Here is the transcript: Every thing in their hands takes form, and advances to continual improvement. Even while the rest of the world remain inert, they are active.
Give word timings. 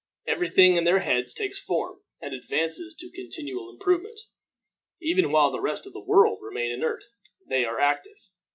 Every 0.25 0.49
thing 0.49 0.77
in 0.77 0.83
their 0.83 1.01
hands 1.01 1.31
takes 1.31 1.59
form, 1.59 1.99
and 2.23 2.33
advances 2.33 2.95
to 2.95 3.11
continual 3.11 3.69
improvement. 3.69 4.19
Even 4.99 5.31
while 5.31 5.51
the 5.51 5.61
rest 5.61 5.85
of 5.85 5.93
the 5.93 6.01
world 6.03 6.39
remain 6.41 6.71
inert, 6.71 7.03
they 7.47 7.65
are 7.65 7.79
active. 7.79 8.17